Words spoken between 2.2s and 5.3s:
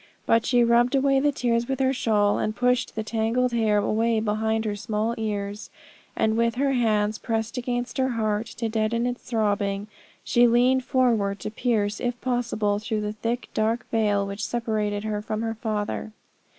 and pushed the tangled hair away behind her small